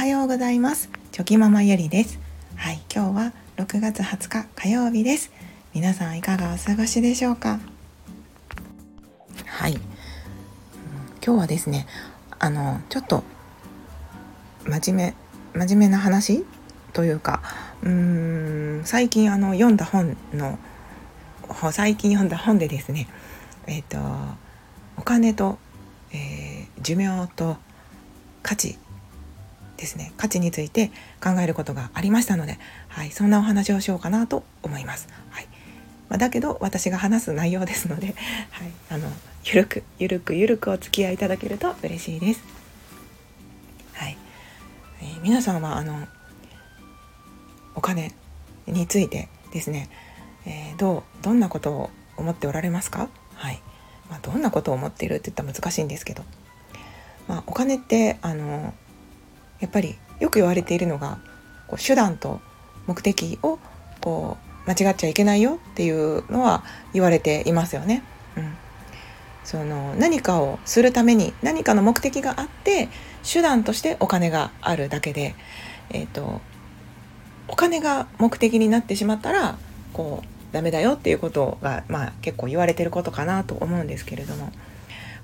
[0.00, 0.88] はようございます。
[1.12, 2.18] チョキママゆりです。
[2.56, 5.30] はい今日は6月20日火曜日です。
[5.74, 7.60] 皆さんいかがお過ごしでしょうか？
[9.44, 9.74] はい。
[11.22, 11.86] 今日はですね
[12.38, 13.24] あのちょっと
[14.64, 15.14] 真面
[15.52, 16.46] 目真面目な話？
[16.94, 17.42] というか
[17.82, 17.90] うー
[18.80, 20.58] ん最近あの読んだ本の
[21.72, 23.06] 最近読んだ本でですね
[23.66, 23.98] えっ、ー、と
[24.96, 25.58] お金と、
[26.14, 27.58] えー、寿命と
[28.42, 28.78] 価値
[29.80, 30.88] ですね価値について
[31.22, 32.58] 考えることがありましたので、
[32.88, 35.08] はい、そんなお話をしようかなと思います。
[35.30, 35.48] はい。
[36.10, 38.14] まあ、だけど私が話す内容ですので、
[38.50, 39.10] はい、あの
[39.44, 42.40] ゆるくゆるくゆるくお付き合いいただけると嬉しいです。
[43.94, 44.18] はい。
[45.00, 46.06] えー、皆さんはあの
[47.74, 48.12] お金
[48.66, 49.88] についてですね、
[50.44, 53.62] えー、どうどんなことを思っておられますか、はい。
[54.10, 56.22] まあ、どんなことを思っているって言ったら難しいんですけど、
[57.28, 58.74] まあ、お金ってあの
[59.60, 61.18] やっぱりよく言われているのが
[61.66, 62.40] こう手段と
[62.86, 63.58] 目的を
[64.00, 64.36] こ
[64.66, 68.02] う間違っちゃいけないよっていうのは言われていますよね。
[68.36, 68.52] うん、
[69.44, 72.88] その何かをするために何かの目的があって
[73.30, 75.34] 手段としてお金があるだけで、
[75.90, 76.40] えーと、
[77.48, 79.58] お金が目的になってしまったら
[79.92, 84.52] こうダメだよっていうことが、まあ、結構言われてることかなと思うんですけれども、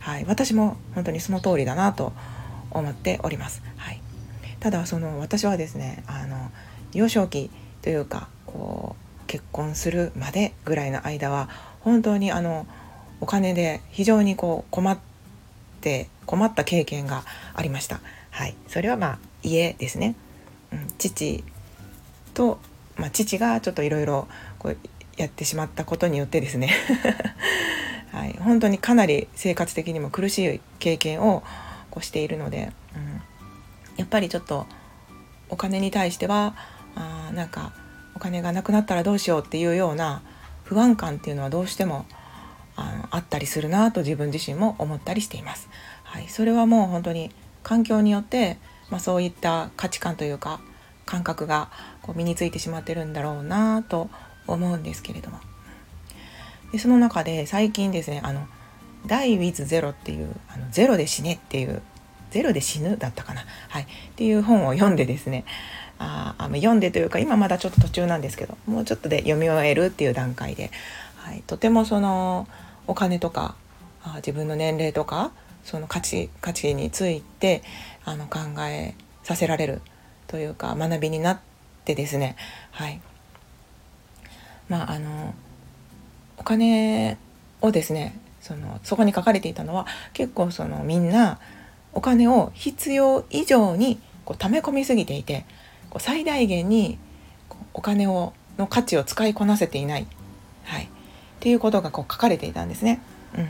[0.00, 2.12] はい、私も本当にその通りだなと
[2.70, 3.62] 思っております。
[3.76, 4.05] はい
[4.66, 6.50] ただその私はですねあの
[6.92, 11.48] 幼少期というかこう結婚するまでぐらいの間は
[11.82, 12.66] 本当にあの
[13.20, 14.98] お金で非常にこう困っ
[15.80, 17.22] て困った経験が
[17.54, 18.00] ありました。
[18.32, 20.16] はい、それはまあ家ですね。
[20.72, 21.44] うん、父
[22.34, 22.58] と、
[22.96, 24.26] まあ、父がちょっといろいろ
[25.16, 26.70] やってしまったことによってですね。
[28.10, 31.44] はい、本当にかなり生活的にも苦しい経験を
[31.92, 33.22] こうしているので、うん、
[33.96, 34.66] やっぱりちょっと
[35.48, 36.54] お金に対しては
[36.94, 37.72] あなんか
[38.14, 40.22] お金がなくなったらどうしようっていうような
[40.64, 42.06] 不安感っていうのはどうしても
[42.76, 45.68] ああったりするなと自分自身も思ったりしています。
[46.04, 47.30] はい、それはもう本当に
[47.62, 48.58] 環境によって、
[48.90, 50.60] まあ、そういった価値観というか
[51.04, 51.70] 感覚が
[52.02, 54.08] こう身についてしまってるんだろうなと
[54.46, 55.40] 思うんですけれども
[56.72, 58.46] でその中で最近ですね「あの
[59.06, 61.82] Die with Zero」っていう「あのゼロで死ね」っていう
[62.30, 65.44] ゼロで死ぬだったかな、はい、っていう本を読んでですね
[65.98, 70.70] ああ読んでというか今まだちょっと途中なんですけどもうちょっとで読み終えるっていう段階で、
[71.16, 72.46] はい、とてもその
[72.86, 73.56] お金とか
[74.02, 75.32] あ自分の年齢とか
[75.64, 77.62] その価値価値について
[78.04, 78.38] あの考
[78.68, 78.94] え
[79.24, 79.80] させられる
[80.28, 81.40] というか学びになっ
[81.84, 82.36] てですね
[82.70, 83.00] はい。
[84.68, 85.34] まああの
[86.38, 87.18] お金
[87.60, 91.40] をですねそのそこに書かれていたのは結構そのみんな
[91.96, 95.46] お金を必要以上にこう溜め込みすぎていて
[95.88, 96.98] こう最大限に
[97.72, 100.06] お金をの価値を使いこなせていない、
[100.64, 100.88] はい、っ
[101.40, 103.00] ていうことがこう書かれていたんですね。
[103.36, 103.48] うん、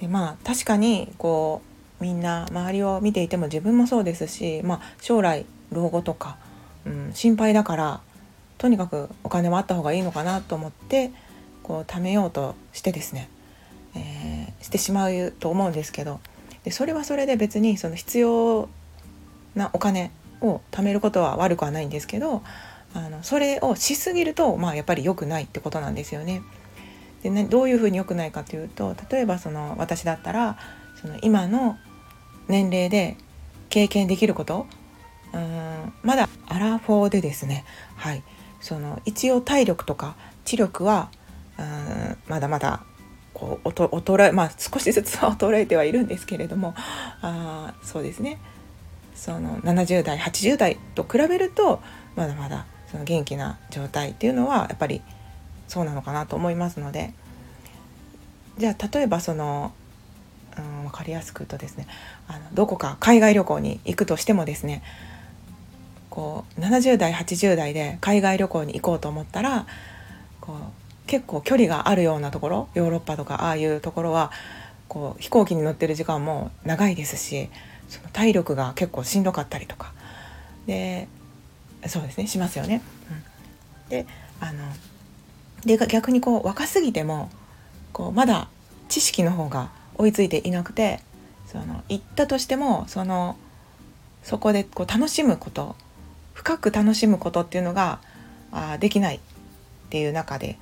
[0.00, 1.62] でまあ確かにこ
[2.00, 6.36] うみんな周りを見ていても自分もそうですし、まあ、将来老後とか、
[6.86, 8.00] うん、心配だから
[8.58, 11.10] とにかくお金はあった方がいいのかなと思って
[11.62, 13.28] こう貯めようとしてですね、
[13.94, 16.20] えー、してしまうと思うんですけど
[16.64, 18.68] でそれはそれで別にその必要
[19.54, 20.10] なお金
[20.40, 22.42] を貯めることは悪くはないんですけど
[22.94, 26.42] あのそれをしすぎると、まあ、やっぱり良くないってことなんですよね。
[27.22, 30.58] でねどういうふうに良くないかというと例えばその私だったら
[31.00, 31.76] その今の
[32.48, 33.16] 年齢で
[33.68, 34.66] 経験できること
[35.32, 37.64] うんまだアラフォーでですね、
[37.96, 38.22] はい、
[38.60, 41.10] その一応体力とか知力は
[41.58, 42.84] うんまだまだ
[43.40, 48.38] こう衰えまあ少しずつは衰えてはいるんですけれどもあそうですね。
[49.14, 51.80] その70代80代と比べると
[52.16, 55.02] まだまだその元気な状態っていうのはやっぱり
[55.68, 57.14] そうなのかなと思いますので。
[58.60, 59.72] じゃあ例えばその、
[60.58, 61.86] うん、分かりやすく言うとですね
[62.28, 64.82] あのどこか海外旅行に行くとしてもですね
[66.10, 69.66] こう70代80代で海外旅行に行こうと思ったら
[70.42, 70.56] こう
[71.10, 74.30] 結構距離があるようなところヨーロッパとかああいうところは
[74.86, 77.48] こう飛行機に乗ってる時間も長いですし
[77.88, 79.92] その体力が結構しんどかったりとか
[80.68, 81.08] で
[81.88, 82.80] そうですねしますよね。
[83.10, 84.06] うん、で
[84.38, 84.62] あの
[85.64, 87.28] で逆にこう若すぎても
[87.92, 88.46] こうまだ
[88.88, 91.00] 知識の方が追いついていなくて
[91.48, 93.36] その行ったとしてもその
[94.22, 95.74] そこでこう楽しむこと
[96.34, 97.98] 深く楽しむことっていうのが
[98.52, 99.20] あできないっ
[99.90, 100.56] ていう中で、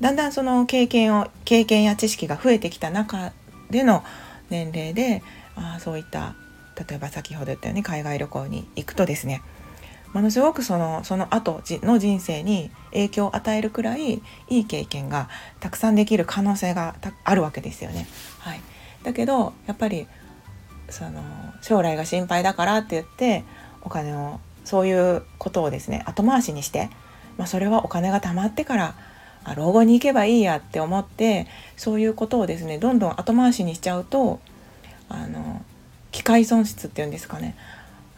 [0.00, 3.32] だんだんその経験を経験や知識が増えてきた中
[3.70, 4.02] での
[4.50, 5.22] 年齢で
[5.56, 6.34] あそういった
[6.88, 9.42] 例えば先ほど言ったように海外旅行に行くとですね
[10.12, 15.28] ものすごくそのその後の人生に影響を与えるくらいいい経験が
[15.60, 18.06] たくさんできる可能性があるわけですよね。
[18.40, 18.60] はい、
[19.04, 20.06] だけどやっぱり
[20.90, 21.22] その
[21.62, 23.44] 将来が心配だからって言って
[23.80, 26.90] お金をそういうことをですね後回しにして、
[27.38, 28.94] まあ、それはお金が貯まってから
[29.56, 31.46] 老後に行けばいいやって思って
[31.76, 34.40] そういうことをですねどんどん後回しにしちゃうと
[35.08, 35.62] あの
[36.12, 37.56] 機械損失っていうんですかね、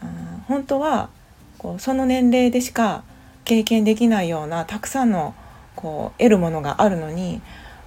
[0.03, 0.09] うん、
[0.47, 1.09] 本当は
[1.57, 3.03] こうその年齢でしか
[3.43, 5.33] 経験できないようなたくさんの
[5.75, 7.41] こう得るものがあるのに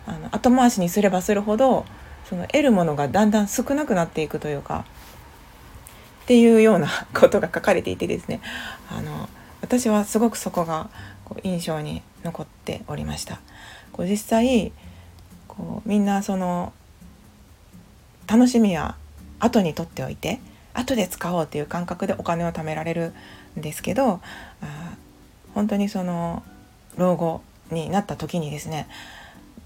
[0.07, 1.85] あの後回しにすればするほど
[2.25, 4.85] その得るものがだんだん少なくなっていくというか
[6.23, 8.41] っていうような ことが書かれていてですね。
[8.91, 9.29] あの
[9.61, 10.89] 私はすごくそこが
[11.43, 13.41] 印象に残っておりました。
[13.93, 14.73] こう実際
[15.47, 16.73] こうみんなその
[18.27, 18.97] 楽しみは
[19.41, 20.41] 後にとっておいて
[20.75, 23.13] 後で使おうっていう感覚でお金を貯められる
[23.59, 24.21] んですけどあ
[25.55, 26.43] 本当にその
[26.97, 28.89] 老後になった時にですね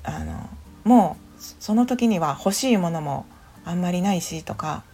[0.05, 0.49] あの
[0.85, 3.27] もうその時には欲しいものも
[3.65, 4.85] あんまりないしとか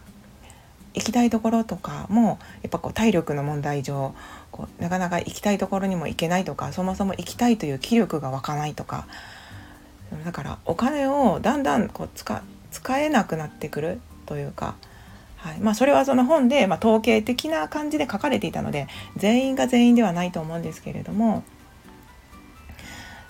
[0.94, 4.14] 行きたいところとかもやっぱこう体力の問題上
[4.50, 9.06] こうなかなか行きたいところにも行けないとかそもそも行きたいという気力が湧かないとか。
[10.24, 14.74] だからお金をだんだんこう使使えなくなってくるというか、
[15.36, 15.58] はい。
[15.60, 21.44] まあ、それはその本で、まあ、統計的な感じで書かれていたので全員が全員ではないと思うんですけれども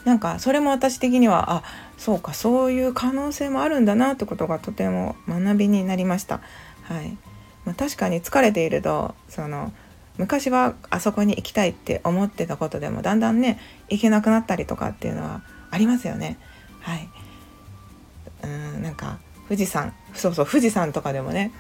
[0.05, 1.63] なんかそれも私的にはあ
[1.99, 6.41] そうかそういう可能性もあるんだなってことがとても学びになりました。
[6.85, 7.19] はい。
[7.69, 9.73] まあ、確かに疲れているとその
[10.17, 13.61] 昔はあそこに行きたいって思ってたことでもだんだんね
[13.91, 16.39] 行けなくなったりとかっていうのはありますよね。
[16.81, 17.09] はい、
[18.43, 18.47] う
[18.79, 19.19] んなんか
[19.49, 21.53] 富士山そうそう富士山とかでもね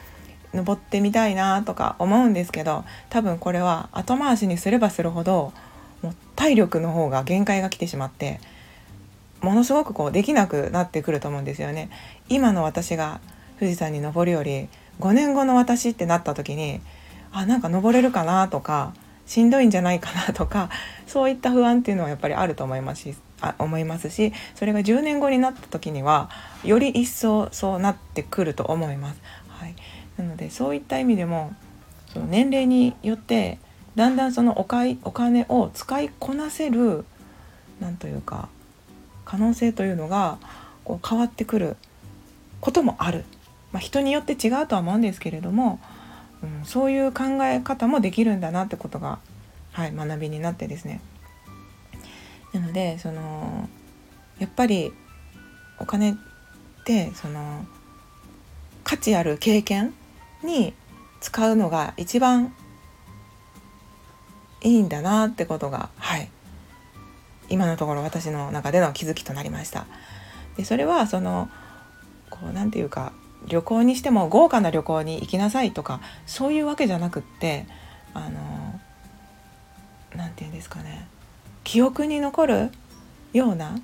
[0.54, 5.52] 登ってみたいなとか思うんですけど多分これは後回しにすればするほど
[6.00, 8.40] もう体力の方が限界が来てしまって
[9.42, 11.90] ものすごくこうできなくなってくると思うんですよね。
[12.30, 13.20] 今の私が
[13.58, 14.68] 富士山に登るより
[15.00, 16.80] 5年後の私ってなった時に
[17.32, 18.94] あなんか登れるかなとか
[19.26, 20.70] しんどいんじゃないかなとか
[21.06, 26.30] そういった不安っていうのはやっぱりあると思いますしあ思いますしそれが10年後になった時には
[26.64, 29.20] より一層そうなってくると思います。
[29.48, 29.74] はい、
[30.16, 31.54] なのでそういった意味でも
[32.12, 33.58] その年齢によって
[33.94, 37.04] だんだんそのおかいお金を使いこなせる
[37.80, 38.48] なんというか
[39.24, 40.38] 可能性というのが
[40.84, 41.76] こう変わってくる
[42.60, 43.24] こともある、
[43.72, 45.80] まあ、人によって違うとは思うんですけれども
[46.42, 49.18] うん、そういう考え方もできるんだなってことが、
[49.72, 51.00] はい、学びになってですね
[52.52, 53.68] なのでその
[54.38, 54.92] やっぱり
[55.80, 56.14] お金っ
[56.84, 57.66] てその
[58.84, 59.94] 価値ある経験
[60.44, 60.72] に
[61.20, 62.54] 使うのが一番
[64.62, 66.30] いいんだなってことがはい
[67.50, 69.86] 今のところ私の中での気づきとなりました。
[70.58, 71.48] でそれはその
[72.28, 73.12] こうなんていうか
[73.46, 77.66] 旅行にしても豪華な旅行に行きなさいとかそういうわけじゃなくって
[78.14, 78.80] あの
[80.16, 81.06] 何て言うんですかね。
[81.64, 82.70] 記憶に残る
[83.32, 83.78] ような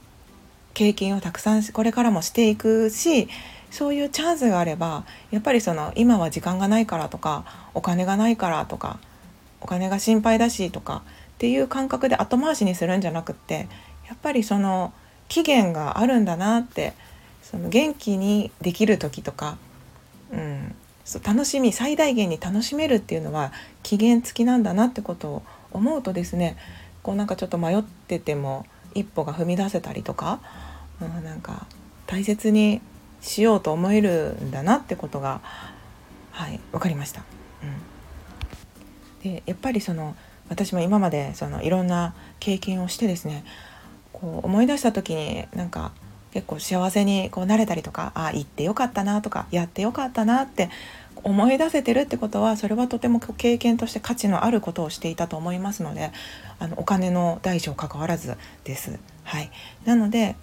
[0.73, 3.29] 経験をたくさんこれからもしていくし
[3.71, 7.45] そういうチャンスがあればやっぱりその今は時間がないからとか
[7.75, 8.99] お金がないからとか
[9.61, 11.03] お金が心配だしとか
[11.35, 13.69] っていう感覚で後回しにするんじゃなくって
[14.09, 14.93] やっぱりその
[15.29, 16.93] 期限があるんだなって
[17.55, 19.59] その元気にできる時とか、
[20.33, 23.53] うん、そう楽しみ最大限に楽しめるっていうのは
[23.85, 26.57] 期限付きなんだなってことを思うとですね
[27.05, 30.41] こうなんかちょっと迷ってても一歩が踏み出せたりとか、
[31.01, 31.67] うん、なんか
[32.09, 32.81] 大切に
[33.21, 35.41] しようと思えるんだなってことが
[36.33, 37.23] はい分かりました。
[39.23, 40.17] うん、でやっぱりその
[40.49, 43.45] 私も今までそのいろんな経験をしてですね
[44.13, 45.93] こう思い出した時になんか
[46.35, 50.69] 結構幸せにこうなれたりとかあ行ってよかったなとかやってよかったなって
[51.23, 56.11] 思い出せてるってことはそれはとても経験として価値のあることをしていたと思いますので
[56.59, 58.99] あのお金の大小関わらずです。
[59.23, 59.51] はい、
[59.85, 60.35] なので、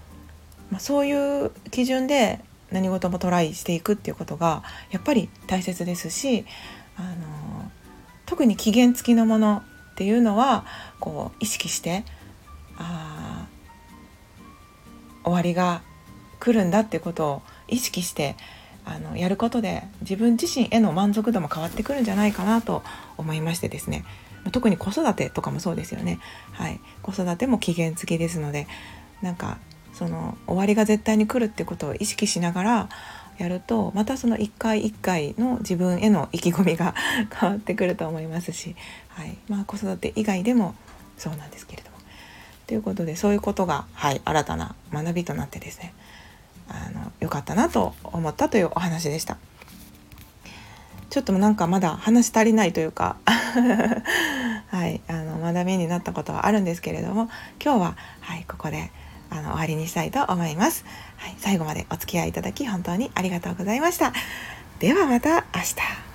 [0.71, 2.39] まあ、そういう基準で
[2.71, 6.45] 何事もトライしていくっていうことがやっぱり大切ですし
[6.95, 7.69] あの
[8.25, 10.65] 特に期限付きのものっていうのは
[11.01, 12.05] こう意識して
[12.77, 13.45] あ
[15.23, 15.81] 終わりが
[16.39, 18.35] 来るんだってことを意識して
[18.83, 22.83] あのやることで自分自身への満足度も変わってくるんじゃないかなと
[23.17, 24.03] 思いましてですね。
[24.51, 26.19] 特に子育てとかもそうですよね、
[26.53, 28.65] はい、子育ても期限付きですので
[29.21, 29.59] なんか
[29.93, 32.89] その終わりが絶対に来るってことを意識しながら
[33.37, 36.95] やるとまたその一回一回の自分への意気込みが
[37.33, 38.75] 変わってくると思いますし、
[39.09, 39.37] はい。
[39.47, 40.75] まあ、子育て以外でも
[41.17, 41.97] そうなんですけれども。
[42.71, 45.93] ということでそういうことが、はい、新たな学びとなってですね
[46.69, 49.37] あの良かったなと思ったというお話でした。
[51.09, 53.17] ちょっとなんかまだ話足りないというか
[54.71, 57.29] はい、あの学びになったことはあるんですけれども
[57.61, 58.89] 今日は、はい、ここで
[59.29, 60.85] あの終わりにしたいと思います、
[61.17, 64.13] はい、最後までお付き合いいただき本当にありがとうございました。
[64.79, 66.10] ではまた明日。